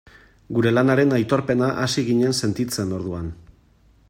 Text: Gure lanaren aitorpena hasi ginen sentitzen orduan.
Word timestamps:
Gure 0.57 0.71
lanaren 0.77 1.13
aitorpena 1.19 1.69
hasi 1.83 2.07
ginen 2.09 2.35
sentitzen 2.43 2.99
orduan. 3.01 3.33